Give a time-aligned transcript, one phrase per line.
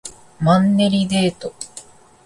[0.39, 1.53] マンネリデート